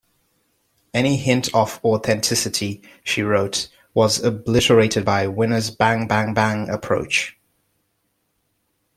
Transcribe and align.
Any 0.95 1.17
hint 1.17 1.53
of 1.53 1.79
authenticity, 1.83 2.81
she 3.03 3.21
wrote, 3.21 3.67
was 3.93 4.19
obliterated 4.23 5.05
by 5.05 5.27
Winner's 5.27 5.69
"bang-bang-bang 5.69 6.69
approach". 6.71 7.37